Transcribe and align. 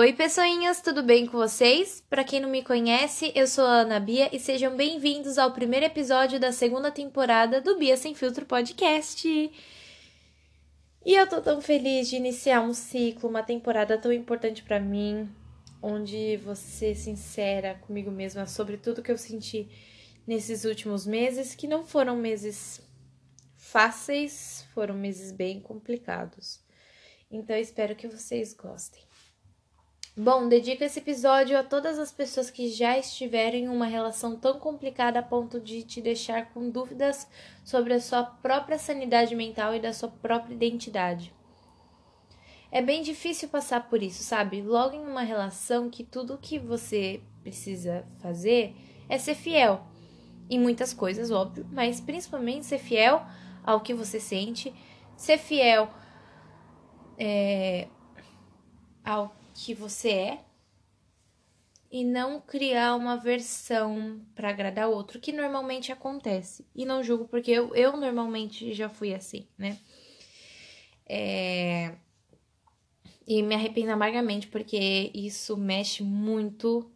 Oi, 0.00 0.14
pessoinhas, 0.14 0.80
tudo 0.80 1.02
bem 1.02 1.26
com 1.26 1.36
vocês? 1.36 2.02
Para 2.08 2.24
quem 2.24 2.40
não 2.40 2.48
me 2.48 2.64
conhece, 2.64 3.30
eu 3.34 3.46
sou 3.46 3.66
a 3.66 3.80
Ana 3.80 4.00
Bia 4.00 4.34
e 4.34 4.40
sejam 4.40 4.74
bem-vindos 4.74 5.36
ao 5.36 5.52
primeiro 5.52 5.84
episódio 5.84 6.40
da 6.40 6.52
segunda 6.52 6.90
temporada 6.90 7.60
do 7.60 7.76
Bia 7.76 7.98
Sem 7.98 8.14
Filtro 8.14 8.46
Podcast. 8.46 9.28
E 9.28 11.14
eu 11.14 11.28
tô 11.28 11.42
tão 11.42 11.60
feliz 11.60 12.08
de 12.08 12.16
iniciar 12.16 12.62
um 12.62 12.72
ciclo, 12.72 13.28
uma 13.28 13.42
temporada 13.42 13.98
tão 13.98 14.10
importante 14.10 14.62
para 14.62 14.80
mim, 14.80 15.28
onde 15.82 16.38
você 16.38 16.94
sincera 16.94 17.74
comigo 17.86 18.10
mesma 18.10 18.46
sobre 18.46 18.78
tudo 18.78 19.02
que 19.02 19.12
eu 19.12 19.18
senti 19.18 19.68
nesses 20.26 20.64
últimos 20.64 21.06
meses, 21.06 21.54
que 21.54 21.68
não 21.68 21.84
foram 21.84 22.16
meses 22.16 22.80
fáceis, 23.54 24.64
foram 24.72 24.94
meses 24.94 25.30
bem 25.30 25.60
complicados. 25.60 26.58
Então 27.30 27.54
espero 27.54 27.94
que 27.94 28.08
vocês 28.08 28.54
gostem. 28.54 29.09
Bom, 30.22 30.50
dedico 30.50 30.84
esse 30.84 30.98
episódio 30.98 31.58
a 31.58 31.64
todas 31.64 31.98
as 31.98 32.12
pessoas 32.12 32.50
que 32.50 32.68
já 32.68 32.98
estiveram 32.98 33.56
em 33.56 33.68
uma 33.68 33.86
relação 33.86 34.36
tão 34.36 34.60
complicada 34.60 35.18
a 35.18 35.22
ponto 35.22 35.58
de 35.58 35.82
te 35.82 36.02
deixar 36.02 36.52
com 36.52 36.68
dúvidas 36.68 37.26
sobre 37.64 37.94
a 37.94 38.00
sua 38.02 38.22
própria 38.22 38.76
sanidade 38.76 39.34
mental 39.34 39.74
e 39.74 39.80
da 39.80 39.94
sua 39.94 40.10
própria 40.10 40.52
identidade. 40.52 41.32
É 42.70 42.82
bem 42.82 43.00
difícil 43.00 43.48
passar 43.48 43.88
por 43.88 44.02
isso, 44.02 44.22
sabe? 44.22 44.60
Logo 44.60 44.94
em 44.94 45.06
uma 45.06 45.22
relação 45.22 45.88
que 45.88 46.04
tudo 46.04 46.36
que 46.36 46.58
você 46.58 47.22
precisa 47.42 48.04
fazer 48.18 48.76
é 49.08 49.16
ser 49.16 49.34
fiel. 49.34 49.86
Em 50.50 50.60
muitas 50.60 50.92
coisas, 50.92 51.30
óbvio, 51.30 51.66
mas 51.72 51.98
principalmente 51.98 52.66
ser 52.66 52.78
fiel 52.78 53.24
ao 53.64 53.80
que 53.80 53.94
você 53.94 54.20
sente, 54.20 54.70
ser 55.16 55.38
fiel 55.38 55.88
é, 57.18 57.88
ao 59.02 59.39
que 59.64 59.74
você 59.74 60.10
é 60.10 60.44
e 61.90 62.02
não 62.02 62.40
criar 62.40 62.94
uma 62.94 63.16
versão 63.16 64.24
para 64.34 64.48
agradar 64.48 64.88
outro, 64.88 65.20
que 65.20 65.32
normalmente 65.32 65.92
acontece. 65.92 66.64
E 66.74 66.86
não 66.86 67.02
julgo, 67.02 67.28
porque 67.28 67.50
eu, 67.50 67.74
eu 67.74 67.96
normalmente 67.96 68.72
já 68.72 68.88
fui 68.88 69.12
assim, 69.12 69.46
né? 69.58 69.78
É... 71.06 71.94
E 73.26 73.42
me 73.42 73.54
arrependo 73.54 73.92
amargamente, 73.92 74.46
porque 74.48 75.10
isso 75.12 75.56
mexe 75.56 76.02
muito 76.02 76.90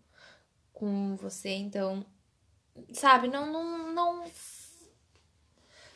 com 0.73 1.17
você, 1.17 1.51
então, 1.51 2.05
sabe, 2.93 3.29
não, 3.29 3.53
não, 3.53 3.93
não, 3.93 4.25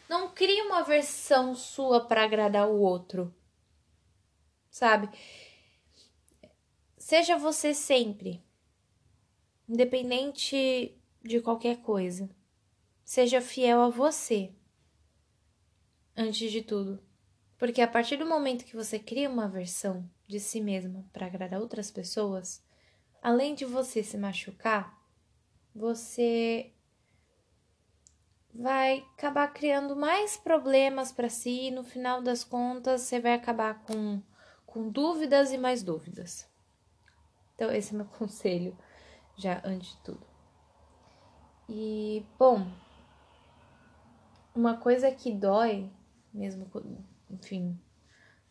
não 0.09 0.29
cria 0.29 0.65
uma 0.65 0.83
versão 0.83 1.55
sua 1.55 2.05
para 2.05 2.25
agradar 2.25 2.69
o 2.69 2.79
outro, 2.79 3.35
sabe? 4.71 5.09
Seja 7.09 7.39
você 7.39 7.73
sempre, 7.73 8.45
independente 9.67 10.95
de 11.23 11.41
qualquer 11.41 11.79
coisa. 11.79 12.29
Seja 13.03 13.41
fiel 13.41 13.81
a 13.81 13.89
você, 13.89 14.53
antes 16.15 16.53
de 16.53 16.61
tudo. 16.61 17.03
Porque 17.57 17.81
a 17.81 17.89
partir 17.89 18.19
do 18.19 18.27
momento 18.27 18.67
que 18.67 18.77
você 18.77 18.99
cria 18.99 19.31
uma 19.31 19.49
versão 19.49 20.07
de 20.27 20.39
si 20.39 20.61
mesma 20.61 21.03
para 21.11 21.25
agradar 21.25 21.63
outras 21.63 21.91
pessoas, 21.91 22.63
além 23.23 23.55
de 23.55 23.65
você 23.65 24.05
se 24.05 24.19
machucar, 24.19 24.95
você 25.75 26.75
vai 28.53 28.99
acabar 29.17 29.49
criando 29.55 29.97
mais 29.97 30.37
problemas 30.37 31.11
para 31.11 31.31
si 31.31 31.69
e 31.69 31.71
no 31.71 31.85
final 31.85 32.21
das 32.21 32.45
contas 32.45 33.01
você 33.01 33.19
vai 33.19 33.33
acabar 33.33 33.83
com, 33.85 34.21
com 34.67 34.91
dúvidas 34.91 35.53
e 35.53 35.57
mais 35.57 35.83
dúvidas. 35.83 36.47
Então, 37.59 37.73
esse 37.73 37.93
é 37.93 37.97
meu 37.97 38.07
conselho, 38.17 38.79
já 39.37 39.61
antes 39.65 39.91
de 39.91 39.97
tudo. 40.03 40.25
E, 41.69 42.25
bom, 42.39 42.71
uma 44.55 44.77
coisa 44.77 45.11
que 45.11 45.33
dói, 45.35 45.91
mesmo, 46.33 46.71
enfim, 47.29 47.77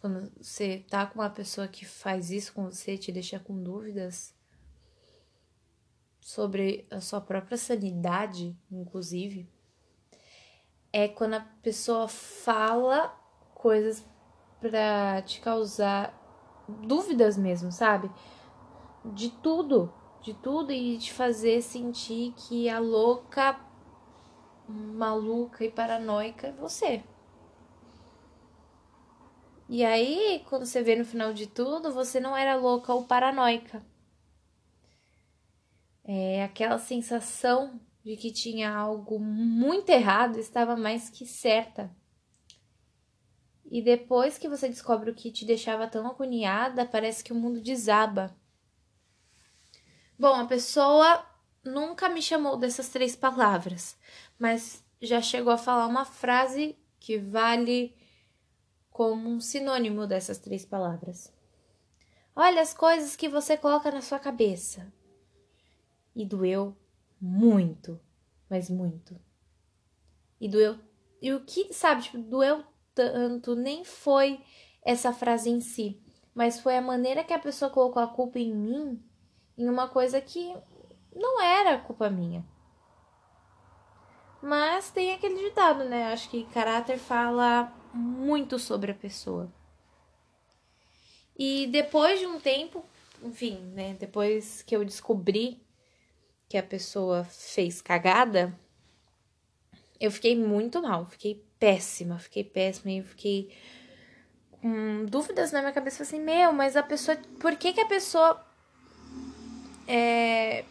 quando 0.02 0.30
você 0.36 0.86
tá 0.90 1.06
com 1.06 1.20
uma 1.20 1.30
pessoa 1.30 1.70
que 1.70 1.86
faz 1.86 2.32
isso 2.32 2.54
com 2.54 2.66
você, 2.66 2.98
te 2.98 3.10
deixa 3.10 3.40
com 3.40 3.64
dúvidas 3.64 4.36
sobre 6.20 6.86
a 6.92 7.00
sua 7.00 7.22
própria 7.22 7.58
sanidade, 7.58 8.60
inclusive, 8.70 9.50
é 10.92 11.08
quando 11.08 11.36
a 11.36 11.48
pessoa 11.64 12.10
fala 12.10 13.08
coisas 13.56 14.06
para 14.60 15.22
te 15.22 15.40
causar 15.40 16.14
dúvidas 16.68 17.38
mesmo, 17.38 17.72
sabe? 17.72 18.12
De 19.14 19.30
tudo, 19.30 19.94
de 20.22 20.34
tudo 20.34 20.72
e 20.72 20.98
te 20.98 21.14
fazer 21.14 21.62
sentir 21.62 22.34
que 22.34 22.70
a 22.70 22.80
louca, 22.80 23.60
maluca 24.68 25.64
e 25.64 25.72
paranoica 25.72 26.48
é 26.48 26.52
você. 26.52 27.04
E 29.70 29.84
aí, 29.84 30.44
quando 30.48 30.66
você 30.66 30.82
vê 30.82 30.96
no 30.96 31.04
final 31.04 31.34
de 31.34 31.48
tudo, 31.48 31.92
você 31.92 32.20
não 32.20 32.36
era 32.36 32.56
louca 32.56 32.94
ou 32.94 33.04
paranoica. 33.06 33.84
É 36.06 36.44
aquela 36.44 36.78
sensação 36.78 37.80
de 38.02 38.16
que 38.16 38.32
tinha 38.32 38.74
algo 38.74 39.20
muito 39.20 39.90
errado 39.90 40.40
estava 40.40 40.78
mais 40.78 41.10
que 41.10 41.26
certa. 41.26 41.94
E 43.70 43.82
depois 43.82 44.38
que 44.38 44.48
você 44.48 44.70
descobre 44.70 45.12
o 45.12 45.14
que 45.14 45.30
te 45.30 45.44
deixava 45.44 45.86
tão 45.88 46.08
agoniada, 46.08 46.86
parece 46.86 47.22
que 47.22 47.34
o 47.34 47.36
mundo 47.36 47.60
desaba. 47.62 48.34
Bom, 50.20 50.34
a 50.34 50.46
pessoa 50.46 51.24
nunca 51.64 52.10
me 52.10 52.24
chamou 52.24 52.58
dessas 52.58 52.90
três 52.90 53.16
palavras, 53.16 53.96
mas 54.40 54.84
já 55.00 55.22
chegou 55.22 55.54
a 55.54 55.60
falar 55.60 55.86
uma 55.86 56.06
frase 56.06 56.76
que 57.00 57.20
vale 57.20 57.96
como 58.90 59.30
um 59.30 59.40
sinônimo 59.40 60.08
dessas 60.08 60.40
três 60.40 60.66
palavras. 60.66 61.32
Olha 62.36 62.64
as 62.64 62.74
coisas 62.74 63.16
que 63.16 63.30
você 63.30 63.56
coloca 63.56 63.92
na 63.92 64.02
sua 64.02 64.18
cabeça. 64.18 64.92
E 66.16 66.26
doeu 66.26 66.76
muito, 67.22 68.00
mas 68.50 68.72
muito. 68.72 69.20
E 70.42 70.50
doeu. 70.50 70.80
E 71.22 71.32
o 71.32 71.46
que, 71.46 71.72
sabe, 71.72 72.02
tipo, 72.02 72.18
doeu 72.18 72.64
tanto 72.96 73.56
nem 73.56 73.84
foi 73.84 74.44
essa 74.82 75.14
frase 75.14 75.52
em 75.52 75.62
si, 75.62 76.02
mas 76.34 76.60
foi 76.60 76.76
a 76.76 76.82
maneira 76.82 77.24
que 77.24 77.34
a 77.34 77.40
pessoa 77.40 77.70
colocou 77.70 78.02
a 78.02 78.08
culpa 78.08 78.40
em 78.40 78.52
mim 78.52 79.04
em 79.58 79.68
uma 79.68 79.88
coisa 79.88 80.22
que 80.22 80.56
não 81.16 81.42
era 81.42 81.78
culpa 81.80 82.10
minha. 82.10 82.46
Mas 84.42 84.92
tem 84.92 85.14
aquele 85.14 85.44
ditado, 85.44 85.84
né? 85.84 86.14
Acho 86.14 86.30
que 86.30 86.46
caráter 86.46 86.98
fala 86.98 87.74
muito 87.94 88.60
sobre 88.60 88.92
a 88.92 88.96
pessoa. 88.96 89.52
E 91.38 91.68
depois 91.68 92.20
de 92.20 92.26
um 92.26 92.40
tempo, 92.40 92.86
enfim, 93.24 93.58
né? 93.74 93.96
Depois 94.00 94.62
que 94.62 94.76
eu 94.76 94.86
descobri 94.86 95.66
que 96.48 96.58
a 96.58 96.64
pessoa 96.64 97.24
fez 97.26 97.82
cagada, 97.82 98.58
eu 100.00 100.12
fiquei 100.12 100.36
muito 100.36 100.82
mal, 100.82 101.06
fiquei 101.08 101.44
péssima, 101.60 102.20
fiquei 102.20 102.44
péssima 102.44 102.92
e 102.92 103.04
fiquei 103.04 103.52
com 104.62 105.06
dúvidas 105.06 105.52
na 105.52 105.60
minha 105.60 105.74
cabeça 105.74 106.04
assim, 106.04 106.20
meu, 106.20 106.54
mas 106.54 106.76
a 106.76 106.84
pessoa, 106.84 107.18
por 107.40 107.56
que 107.56 107.74
que 107.74 107.82
a 107.82 107.88
pessoa 107.88 108.47
é, 109.88 110.66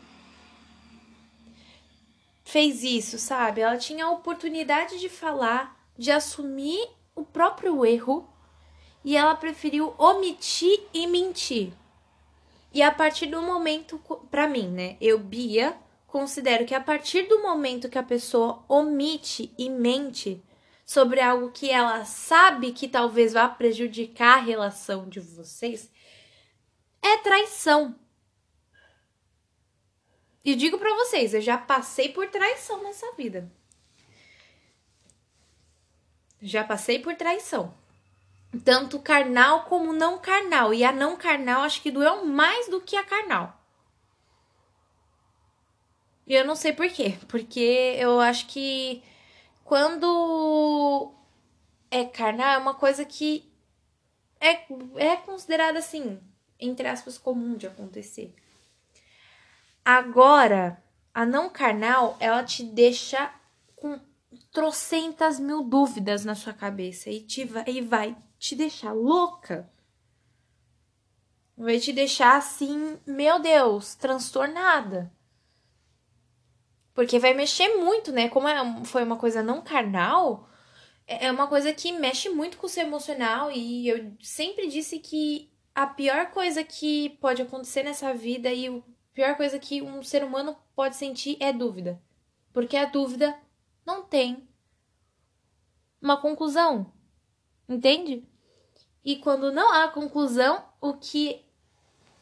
fez 2.45 2.83
isso, 2.83 3.19
sabe? 3.19 3.61
Ela 3.61 3.77
tinha 3.77 4.05
a 4.05 4.11
oportunidade 4.11 4.99
de 4.99 5.09
falar, 5.09 5.77
de 5.97 6.11
assumir 6.11 6.89
o 7.15 7.25
próprio 7.25 7.85
erro 7.85 8.29
e 9.05 9.17
ela 9.17 9.35
preferiu 9.35 9.95
omitir 9.99 10.81
e 10.93 11.07
mentir. 11.07 11.73
E 12.73 12.83
a 12.83 12.91
partir 12.91 13.27
do 13.27 13.41
momento, 13.41 13.99
para 14.31 14.49
mim, 14.49 14.69
né? 14.69 14.97
Eu, 15.01 15.19
Bia, 15.19 15.77
considero 16.07 16.67
que 16.67 16.75
a 16.75 16.81
partir 16.81 17.23
do 17.23 17.43
momento 17.43 17.89
que 17.89 17.99
a 17.99 18.03
pessoa 18.03 18.65
omite 18.69 19.53
e 19.59 19.71
mente 19.71 20.43
sobre 20.85 21.21
algo 21.21 21.51
que 21.51 21.71
ela 21.71 22.05
sabe 22.05 22.73
que 22.73 22.87
talvez 22.87 23.33
vá 23.33 23.49
prejudicar 23.49 24.39
a 24.39 24.43
relação 24.43 25.09
de 25.09 25.21
vocês, 25.21 25.91
é 27.03 27.19
traição. 27.19 27.95
E 30.47 30.55
digo 30.55 30.79
para 30.79 30.95
vocês, 30.95 31.35
eu 31.35 31.41
já 31.41 31.59
passei 31.59 32.11
por 32.11 32.29
traição 32.29 32.81
nessa 32.85 33.11
vida. 33.15 33.51
Já 36.41 36.63
passei 36.63 37.01
por 37.01 37.17
traição. 37.17 37.75
Tanto 38.65 39.01
carnal 39.01 39.65
como 39.65 39.93
não 39.93 40.21
carnal. 40.21 40.73
E 40.73 40.85
a 40.85 40.93
não 40.93 41.17
carnal 41.17 41.63
acho 41.63 41.83
que 41.83 41.91
doeu 41.91 42.25
mais 42.25 42.69
do 42.69 42.81
que 42.81 42.95
a 42.95 43.03
carnal. 43.03 43.61
E 46.25 46.35
eu 46.35 46.45
não 46.47 46.55
sei 46.55 46.73
por 46.73 46.89
quê. 46.89 47.19
Porque 47.27 47.97
eu 47.99 48.21
acho 48.21 48.47
que 48.47 49.03
quando 49.65 51.13
é 51.91 52.05
carnal 52.05 52.55
é 52.55 52.59
uma 52.59 52.75
coisa 52.75 53.05
que 53.05 53.53
é, 54.41 54.65
é 54.95 55.17
considerada 55.17 55.81
assim 55.81 56.21
entre 56.59 56.89
aspas, 56.89 57.19
comum 57.19 57.57
de 57.57 57.67
acontecer. 57.67 58.35
Agora, 59.87 60.83
a 61.15 61.25
não 61.25 61.49
carnal, 61.49 62.17
ela 62.19 62.43
te 62.43 62.65
deixa 62.65 63.33
com 63.77 64.01
trocentas 64.51 65.39
mil 65.39 65.63
dúvidas 65.63 66.25
na 66.25 66.35
sua 66.35 66.53
cabeça 66.53 67.09
e, 67.09 67.21
te 67.21 67.45
vai, 67.45 67.65
e 67.69 67.81
vai 67.81 68.17
te 68.37 68.57
deixar 68.57 68.93
louca. 68.93 69.71
Vai 71.57 71.79
te 71.79 71.93
deixar 71.93 72.37
assim, 72.37 72.99
meu 73.07 73.39
Deus, 73.39 73.95
transtornada. 73.95 75.13
Porque 76.93 77.21
vai 77.21 77.33
mexer 77.33 77.77
muito, 77.77 78.11
né? 78.11 78.29
Como 78.29 78.49
é, 78.49 78.85
foi 78.87 79.05
uma 79.05 79.17
coisa 79.17 79.41
não 79.41 79.63
carnal, 79.63 80.51
é, 81.07 81.27
é 81.27 81.31
uma 81.31 81.47
coisa 81.47 81.73
que 81.73 81.93
mexe 81.93 82.29
muito 82.29 82.57
com 82.57 82.67
o 82.67 82.69
seu 82.69 82.83
emocional. 82.85 83.53
E 83.53 83.87
eu 83.87 84.13
sempre 84.21 84.67
disse 84.67 84.99
que 84.99 85.49
a 85.73 85.87
pior 85.87 86.33
coisa 86.33 86.65
que 86.65 87.11
pode 87.21 87.41
acontecer 87.41 87.85
nessa 87.85 88.13
vida 88.13 88.53
e 88.53 88.67
a 88.67 88.96
pior 89.17 89.35
coisa 89.35 89.59
que 89.59 89.81
um 89.81 90.03
ser 90.03 90.23
humano 90.23 90.55
pode 90.75 90.95
sentir 90.95 91.39
é 91.41 91.51
dúvida. 91.51 91.99
Porque 92.53 92.77
a 92.77 92.85
dúvida 92.85 93.35
não 93.85 94.03
tem 94.03 94.47
uma 96.03 96.19
conclusão. 96.19 96.93
Entende? 97.67 98.29
E 99.03 99.17
quando 99.17 99.51
não 99.51 99.73
há 99.73 99.89
conclusão, 99.89 100.63
o 100.83 100.93
que 100.93 101.43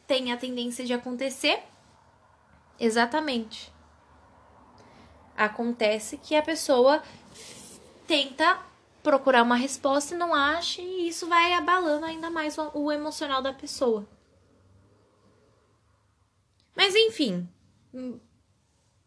tem 0.07 0.31
a 0.31 0.37
tendência 0.37 0.85
de 0.85 0.93
acontecer? 0.93 1.61
Exatamente. 2.79 3.73
Acontece 5.35 6.17
que 6.17 6.33
a 6.33 6.41
pessoa 6.41 7.03
tenta 8.07 8.57
procurar 9.03 9.43
uma 9.43 9.57
resposta 9.57 10.15
e 10.15 10.17
não 10.17 10.33
acha, 10.33 10.81
e 10.81 11.09
isso 11.09 11.27
vai 11.27 11.53
abalando 11.53 12.05
ainda 12.05 12.29
mais 12.29 12.57
o, 12.57 12.89
emocional 12.89 13.41
da 13.41 13.51
pessoa. 13.51 14.07
Mas 16.75 16.93
enfim, 16.93 17.47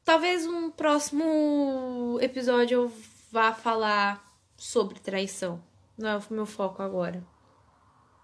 talvez 0.05 0.47
um 0.47 0.71
próximo 0.71 2.19
episódio 2.21 2.83
eu 2.83 2.93
vá 3.31 3.53
falar 3.53 4.27
sobre 4.57 4.99
traição. 4.99 5.63
Não 5.97 6.09
é 6.09 6.17
o 6.17 6.23
meu 6.31 6.47
foco 6.47 6.83
agora. 6.83 7.23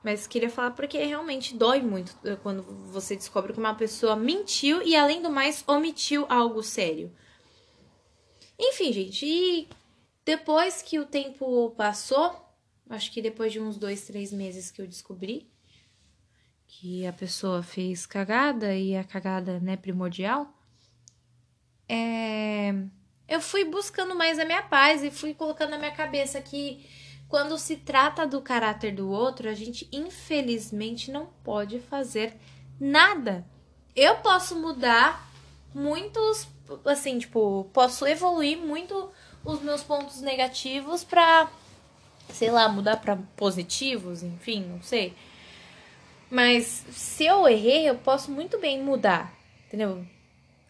Mas 0.02 0.26
queria 0.26 0.50
falar 0.50 0.72
porque 0.72 0.98
realmente 0.98 1.56
dói 1.56 1.80
muito 1.80 2.16
eh, 2.24 2.36
quando 2.36 2.62
você 2.62 3.16
descobre 3.16 3.52
que 3.52 3.58
uma 3.58 3.74
pessoa 3.74 4.14
mentiu 4.14 4.82
e, 4.82 4.94
além 4.94 5.22
do 5.22 5.30
mais, 5.30 5.64
omitiu 5.66 6.26
algo 6.28 6.62
sério. 6.62 7.10
Enfim, 8.58 8.92
gente, 8.92 9.24
e 9.24 9.68
depois 10.24 10.82
que 10.82 10.98
o 10.98 11.06
tempo 11.06 11.70
passou, 11.70 12.36
acho 12.88 13.10
que 13.10 13.22
depois 13.22 13.52
de 13.52 13.60
uns 13.60 13.78
dois, 13.78 14.06
três 14.06 14.30
meses 14.30 14.70
que 14.70 14.82
eu 14.82 14.86
descobri 14.86 15.50
que 16.80 17.06
a 17.06 17.12
pessoa 17.12 17.62
fez 17.62 18.04
cagada 18.04 18.74
e 18.74 18.96
a 18.96 19.04
cagada, 19.04 19.60
né, 19.60 19.76
primordial, 19.76 20.48
é... 21.88 22.74
eu 23.28 23.40
fui 23.40 23.64
buscando 23.64 24.14
mais 24.14 24.38
a 24.38 24.44
minha 24.44 24.62
paz 24.62 25.04
e 25.04 25.10
fui 25.10 25.34
colocando 25.34 25.70
na 25.70 25.78
minha 25.78 25.92
cabeça 25.92 26.40
que 26.40 26.84
quando 27.28 27.56
se 27.58 27.76
trata 27.76 28.26
do 28.26 28.40
caráter 28.40 28.94
do 28.94 29.08
outro, 29.08 29.48
a 29.48 29.54
gente 29.54 29.88
infelizmente 29.92 31.10
não 31.10 31.26
pode 31.42 31.78
fazer 31.80 32.36
nada. 32.78 33.46
Eu 33.94 34.16
posso 34.16 34.56
mudar 34.56 35.30
muitos, 35.72 36.48
assim, 36.84 37.18
tipo, 37.18 37.68
posso 37.72 38.06
evoluir 38.06 38.58
muito 38.58 39.10
os 39.44 39.60
meus 39.62 39.82
pontos 39.82 40.20
negativos 40.20 41.04
para, 41.04 41.48
sei 42.30 42.50
lá, 42.50 42.68
mudar 42.68 42.96
para 42.96 43.16
positivos, 43.36 44.22
enfim, 44.22 44.64
não 44.64 44.82
sei. 44.82 45.14
Mas 46.34 46.84
se 46.90 47.24
eu 47.24 47.46
errei, 47.46 47.88
eu 47.88 47.94
posso 47.94 48.28
muito 48.28 48.58
bem 48.58 48.82
mudar, 48.82 49.32
entendeu? 49.68 50.04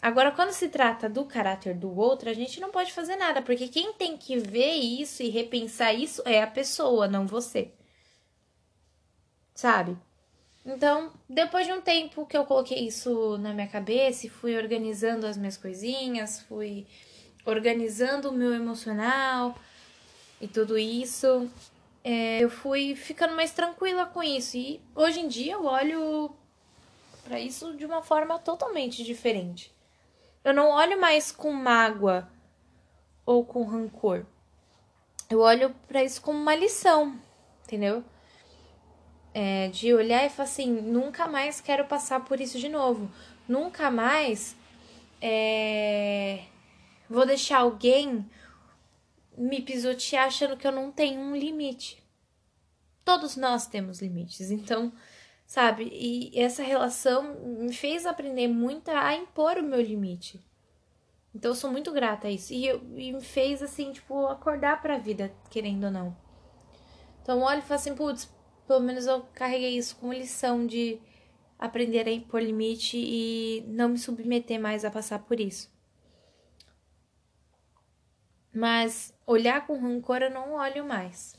Agora, 0.03 0.31
quando 0.31 0.53
se 0.53 0.69
trata 0.69 1.09
do 1.09 1.25
caráter 1.25 1.75
do 1.75 1.99
outro, 1.99 2.29
a 2.29 2.35
gente 2.35 2.61
não 2.61 2.71
pode 2.71 2.93
fazer 2.93 3.17
nada, 3.17 3.41
porque 3.41 3.69
quem 3.69 3.95
tem 3.95 4.15
que 4.15 4.37
ver 4.37 4.75
isso 4.75 5.23
e 5.23 5.31
repensar 5.31 5.95
isso 5.95 6.21
é 6.27 6.43
a 6.43 6.47
pessoa, 6.47 7.09
não 7.09 7.27
você. 7.27 7.71
Sabe? 9.55 9.97
Então, 10.67 11.11
depois 11.27 11.67
de 11.67 11.73
um 11.73 11.81
tempo 11.81 12.27
que 12.27 12.37
eu 12.37 12.45
coloquei 12.45 12.87
isso 12.87 13.39
na 13.39 13.55
minha 13.55 13.67
cabeça 13.67 14.27
e 14.27 14.29
fui 14.29 14.59
organizando 14.59 15.27
as 15.27 15.39
minhas 15.39 15.57
coisinhas, 15.57 16.43
fui 16.43 16.87
organizando 17.47 18.29
o 18.29 18.33
meu 18.33 18.53
emocional 18.53 19.59
e 20.43 20.47
tudo 20.47 20.77
isso, 20.77 21.51
é, 22.05 22.39
eu 22.39 22.51
fui 22.51 22.95
ficando 22.95 23.35
mais 23.35 23.51
tranquila 23.51 24.05
com 24.05 24.23
isso. 24.23 24.57
E 24.57 24.81
hoje 24.95 25.21
em 25.21 25.29
dia 25.29 25.55
eu 25.55 25.65
olho 25.65 26.31
para 27.25 27.41
isso 27.41 27.75
de 27.75 27.87
uma 27.87 28.03
forma 28.03 28.39
totalmente 28.39 29.03
diferente. 29.03 29.75
Eu 30.45 30.53
não 30.53 30.69
olho 30.69 31.01
mais 31.01 31.33
com 31.33 31.51
mágoa 31.51 32.29
ou 33.25 33.45
com 33.45 33.65
rancor. 33.65 34.27
Eu 35.31 35.41
olho 35.41 35.75
para 35.89 36.05
isso 36.05 36.21
como 36.21 36.39
uma 36.39 36.55
lição, 36.55 37.19
entendeu? 37.65 38.05
É, 39.33 39.69
de 39.69 39.93
olhar 39.95 40.25
e 40.27 40.29
falar 40.29 40.49
assim: 40.49 40.71
nunca 40.71 41.27
mais 41.27 41.61
quero 41.61 41.87
passar 41.87 42.25
por 42.25 42.39
isso 42.39 42.59
de 42.59 42.69
novo. 42.69 43.11
Nunca 43.49 43.91
mais 43.91 44.55
é, 45.21 46.45
Vou 47.09 47.27
deixar 47.27 47.59
alguém 47.59 48.29
me 49.37 49.61
pisotear 49.63 50.27
achando 50.27 50.57
que 50.57 50.67
eu 50.67 50.73
não 50.73 50.91
tenho 50.91 51.21
um 51.21 51.37
limite. 51.37 52.03
Todos 53.05 53.37
nós 53.37 53.67
temos 53.67 54.01
limites, 54.01 54.51
então, 54.51 54.93
sabe? 55.47 55.91
E 55.93 56.39
essa 56.39 56.63
relação 56.63 57.35
me 57.59 57.73
fez 57.73 58.07
aprender 58.07 58.49
muito 58.49 58.89
a 58.91 59.15
impor 59.15 59.59
o 59.59 59.63
meu 59.63 59.81
limite. 59.81 60.41
Então 61.35 61.51
eu 61.51 61.55
sou 61.55 61.71
muito 61.71 61.93
grata 61.93 62.29
a 62.29 62.31
isso. 62.31 62.53
E, 62.53 62.67
eu, 62.67 62.81
e 62.97 63.13
me 63.13 63.21
fez, 63.21 63.63
assim, 63.63 63.93
tipo, 63.93 64.27
acordar 64.27 64.81
pra 64.81 64.99
vida, 64.99 65.35
querendo 65.51 65.85
ou 65.85 65.91
não. 65.91 66.17
Então 67.23 67.41
olho 67.41 67.59
e 67.59 67.63
falo 67.63 67.81
assim, 67.81 67.95
putz, 67.95 68.33
pelo 68.67 68.81
menos 68.81 69.07
eu 69.07 69.23
carreguei 69.35 69.77
isso 69.77 69.97
como 69.97 70.13
lição 70.13 70.67
de 70.67 71.01
aprender 71.59 72.07
a 72.07 72.13
impor 72.13 72.43
limite 72.43 72.97
e 72.97 73.65
não 73.67 73.89
me 73.89 73.99
submeter 73.99 74.61
mais 74.61 74.85
a 74.85 74.91
passar 74.91 75.21
por 75.21 75.41
isso. 75.41 75.74
Mas 78.55 79.13
olhar 79.27 79.67
com 79.67 79.81
rancor 79.81 80.23
eu 80.23 80.31
não 80.31 80.55
olho 80.55 80.85
mais. 80.87 81.35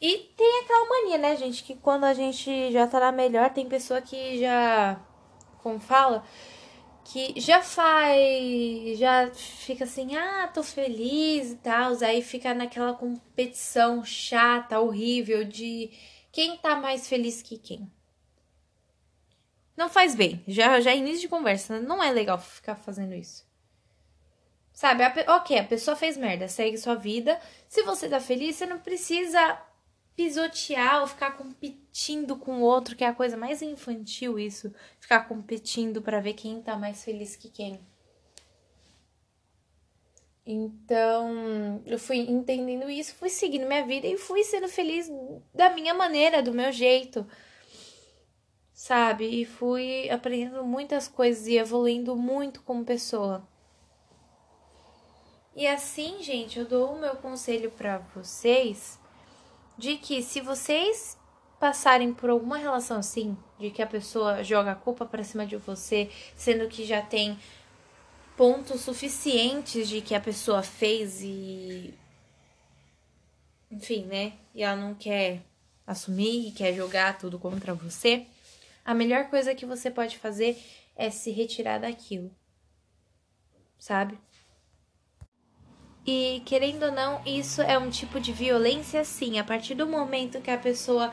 E 0.00 0.18
tem 0.36 0.62
aquela 0.62 0.88
mania, 0.88 1.18
né, 1.18 1.36
gente, 1.36 1.62
que 1.62 1.74
quando 1.74 2.04
a 2.04 2.14
gente 2.14 2.70
já 2.72 2.86
tá 2.86 3.00
na 3.00 3.12
melhor, 3.12 3.50
tem 3.50 3.68
pessoa 3.68 4.00
que 4.02 4.38
já, 4.38 5.00
como 5.62 5.80
fala, 5.80 6.22
que 7.04 7.40
já 7.40 7.62
faz, 7.62 8.98
já 8.98 9.30
fica 9.32 9.84
assim, 9.84 10.14
ah, 10.16 10.48
tô 10.52 10.62
feliz 10.62 11.52
e 11.52 11.56
tal, 11.56 11.92
aí 12.02 12.22
fica 12.22 12.52
naquela 12.52 12.94
competição 12.94 14.04
chata, 14.04 14.80
horrível 14.80 15.44
de 15.44 15.90
quem 16.30 16.58
tá 16.58 16.76
mais 16.76 17.08
feliz 17.08 17.40
que 17.40 17.56
quem. 17.56 17.90
Não 19.76 19.88
faz 19.88 20.14
bem, 20.14 20.42
já, 20.46 20.80
já 20.80 20.90
é 20.90 20.96
início 20.96 21.20
de 21.22 21.28
conversa, 21.28 21.80
não 21.80 22.02
é 22.02 22.10
legal 22.10 22.38
ficar 22.38 22.76
fazendo 22.76 23.14
isso. 23.14 23.46
Sabe? 24.76 25.02
A, 25.02 25.36
ok, 25.38 25.58
a 25.58 25.64
pessoa 25.64 25.96
fez 25.96 26.18
merda, 26.18 26.48
segue 26.48 26.76
sua 26.76 26.94
vida. 26.94 27.40
Se 27.66 27.82
você 27.82 28.10
tá 28.10 28.20
feliz, 28.20 28.56
você 28.56 28.66
não 28.66 28.78
precisa 28.78 29.58
pisotear 30.14 31.00
ou 31.00 31.06
ficar 31.06 31.30
competindo 31.30 32.36
com 32.36 32.58
o 32.58 32.60
outro, 32.60 32.94
que 32.94 33.02
é 33.02 33.06
a 33.06 33.14
coisa 33.14 33.38
mais 33.38 33.62
infantil 33.62 34.38
isso. 34.38 34.70
Ficar 35.00 35.20
competindo 35.20 36.02
para 36.02 36.20
ver 36.20 36.34
quem 36.34 36.60
tá 36.60 36.76
mais 36.76 37.02
feliz 37.02 37.36
que 37.36 37.48
quem. 37.48 37.80
Então, 40.44 41.82
eu 41.86 41.98
fui 41.98 42.18
entendendo 42.18 42.90
isso, 42.90 43.14
fui 43.14 43.30
seguindo 43.30 43.66
minha 43.66 43.84
vida 43.86 44.06
e 44.06 44.18
fui 44.18 44.44
sendo 44.44 44.68
feliz 44.68 45.10
da 45.54 45.70
minha 45.70 45.94
maneira, 45.94 46.42
do 46.42 46.52
meu 46.52 46.70
jeito. 46.70 47.26
Sabe? 48.74 49.24
E 49.40 49.46
fui 49.46 50.10
aprendendo 50.10 50.62
muitas 50.66 51.08
coisas 51.08 51.46
e 51.46 51.56
evoluindo 51.56 52.14
muito 52.14 52.62
como 52.62 52.84
pessoa. 52.84 53.48
E 55.56 55.66
assim, 55.66 56.22
gente, 56.22 56.58
eu 56.58 56.66
dou 56.66 56.92
o 56.92 57.00
meu 57.00 57.16
conselho 57.16 57.70
para 57.70 57.96
vocês 58.14 58.98
de 59.78 59.96
que 59.96 60.22
se 60.22 60.38
vocês 60.38 61.16
passarem 61.58 62.12
por 62.12 62.28
alguma 62.28 62.58
relação 62.58 62.98
assim, 62.98 63.34
de 63.58 63.70
que 63.70 63.80
a 63.80 63.86
pessoa 63.86 64.44
joga 64.44 64.72
a 64.72 64.76
culpa 64.76 65.06
para 65.06 65.24
cima 65.24 65.46
de 65.46 65.56
você, 65.56 66.10
sendo 66.36 66.68
que 66.68 66.84
já 66.84 67.00
tem 67.00 67.38
pontos 68.36 68.82
suficientes 68.82 69.88
de 69.88 70.02
que 70.02 70.14
a 70.14 70.20
pessoa 70.20 70.62
fez 70.62 71.22
e 71.22 71.94
enfim, 73.70 74.04
né? 74.04 74.34
E 74.54 74.62
ela 74.62 74.76
não 74.76 74.94
quer 74.94 75.40
assumir 75.86 76.48
e 76.48 76.52
quer 76.52 76.74
jogar 76.74 77.16
tudo 77.16 77.38
contra 77.38 77.72
você, 77.72 78.26
a 78.84 78.92
melhor 78.92 79.30
coisa 79.30 79.54
que 79.54 79.64
você 79.64 79.90
pode 79.90 80.18
fazer 80.18 80.62
é 80.94 81.08
se 81.08 81.30
retirar 81.30 81.78
daquilo. 81.78 82.30
Sabe? 83.78 84.18
E 86.06 86.40
querendo 86.44 86.84
ou 86.84 86.92
não, 86.92 87.20
isso 87.26 87.60
é 87.60 87.76
um 87.76 87.90
tipo 87.90 88.20
de 88.20 88.32
violência 88.32 89.02
sim. 89.04 89.40
A 89.40 89.44
partir 89.44 89.74
do 89.74 89.86
momento 89.86 90.40
que 90.40 90.50
a 90.50 90.58
pessoa 90.58 91.12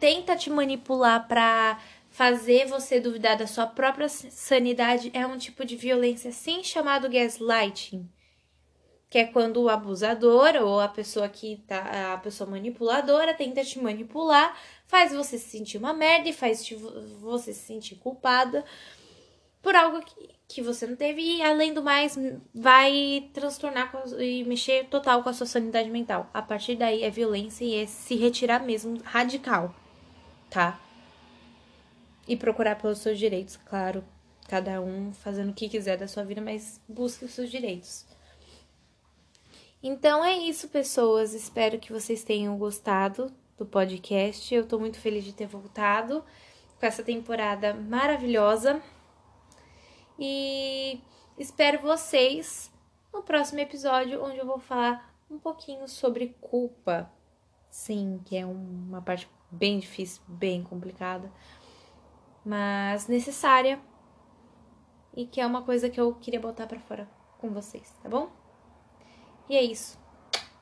tenta 0.00 0.34
te 0.34 0.50
manipular 0.50 1.28
pra 1.28 1.78
fazer 2.10 2.66
você 2.66 2.98
duvidar 2.98 3.36
da 3.36 3.46
sua 3.46 3.68
própria 3.68 4.08
sanidade 4.08 5.12
é 5.14 5.24
um 5.24 5.38
tipo 5.38 5.64
de 5.64 5.76
violência 5.76 6.32
sim 6.32 6.64
chamado 6.64 7.08
gaslighting. 7.08 8.10
Que 9.08 9.18
é 9.18 9.24
quando 9.26 9.62
o 9.62 9.68
abusador 9.68 10.56
ou 10.60 10.80
a 10.80 10.88
pessoa 10.88 11.28
que 11.28 11.62
tá, 11.68 12.14
a 12.14 12.18
pessoa 12.18 12.50
manipuladora 12.50 13.34
tenta 13.34 13.64
te 13.64 13.78
manipular, 13.78 14.56
faz 14.88 15.12
você 15.12 15.38
se 15.38 15.50
sentir 15.50 15.78
uma 15.78 15.92
merda 15.92 16.28
e 16.28 16.32
faz 16.32 16.68
você 17.20 17.52
se 17.52 17.60
sentir 17.60 17.94
culpada 17.96 18.64
por 19.62 19.76
algo 19.76 20.00
que, 20.02 20.30
que 20.48 20.62
você 20.62 20.86
não 20.86 20.96
teve 20.96 21.22
e, 21.22 21.42
além 21.42 21.72
do 21.72 21.82
mais, 21.82 22.18
vai 22.54 23.30
transtornar 23.32 23.92
e 24.18 24.44
mexer 24.44 24.86
total 24.86 25.22
com 25.22 25.28
a 25.28 25.32
sua 25.32 25.46
sanidade 25.46 25.90
mental. 25.90 26.28
A 26.32 26.42
partir 26.42 26.76
daí 26.76 27.02
é 27.02 27.10
violência 27.10 27.64
e 27.64 27.74
é 27.74 27.86
se 27.86 28.16
retirar 28.16 28.64
mesmo 28.64 28.98
radical, 29.04 29.74
tá? 30.48 30.80
E 32.26 32.36
procurar 32.36 32.76
pelos 32.76 32.98
seus 32.98 33.18
direitos, 33.18 33.56
claro. 33.56 34.04
Cada 34.48 34.80
um 34.80 35.12
fazendo 35.12 35.50
o 35.50 35.54
que 35.54 35.68
quiser 35.68 35.96
da 35.96 36.08
sua 36.08 36.24
vida, 36.24 36.40
mas 36.40 36.80
busque 36.88 37.24
os 37.24 37.30
seus 37.30 37.50
direitos. 37.50 38.04
Então 39.82 40.24
é 40.24 40.36
isso, 40.36 40.68
pessoas. 40.68 41.32
Espero 41.34 41.78
que 41.78 41.92
vocês 41.92 42.24
tenham 42.24 42.58
gostado 42.58 43.32
do 43.56 43.64
podcast. 43.64 44.52
Eu 44.52 44.66
tô 44.66 44.78
muito 44.78 44.98
feliz 44.98 45.24
de 45.24 45.32
ter 45.32 45.46
voltado 45.46 46.24
com 46.78 46.86
essa 46.86 47.02
temporada 47.02 47.74
maravilhosa. 47.74 48.82
E 50.22 51.00
espero 51.38 51.80
vocês 51.80 52.70
no 53.10 53.22
próximo 53.22 53.58
episódio, 53.60 54.22
onde 54.22 54.36
eu 54.36 54.44
vou 54.44 54.58
falar 54.58 55.14
um 55.30 55.38
pouquinho 55.38 55.88
sobre 55.88 56.36
culpa. 56.42 57.10
Sim, 57.70 58.20
que 58.26 58.36
é 58.36 58.44
uma 58.44 59.00
parte 59.00 59.26
bem 59.50 59.78
difícil, 59.78 60.20
bem 60.28 60.62
complicada, 60.62 61.32
mas 62.44 63.08
necessária 63.08 63.80
e 65.16 65.24
que 65.24 65.40
é 65.40 65.46
uma 65.46 65.62
coisa 65.62 65.88
que 65.88 65.98
eu 65.98 66.14
queria 66.14 66.38
botar 66.38 66.66
para 66.66 66.78
fora 66.80 67.08
com 67.38 67.48
vocês, 67.50 67.90
tá 68.02 68.08
bom? 68.08 68.28
E 69.48 69.56
é 69.56 69.62
isso. 69.62 69.98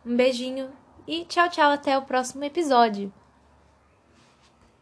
Um 0.07 0.17
beijinho 0.17 0.71
e 1.05 1.25
tchau, 1.25 1.49
tchau, 1.50 1.73
até 1.73 1.99
o 1.99 2.03
próximo 2.03 2.45
episódio. 2.45 3.12